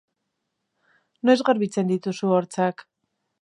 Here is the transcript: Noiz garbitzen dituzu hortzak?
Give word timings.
Noiz 1.29 1.37
garbitzen 1.51 1.93
dituzu 1.93 2.33
hortzak? 2.39 2.85